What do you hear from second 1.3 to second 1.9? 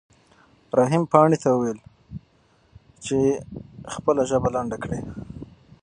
ته وویل